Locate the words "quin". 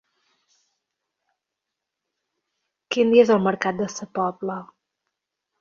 2.95-3.15